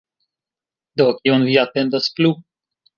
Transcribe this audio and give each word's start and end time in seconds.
Do, 1.01 1.07
kion 1.21 1.47
vi 1.51 1.61
atendas 1.67 2.13
plu? 2.19 2.37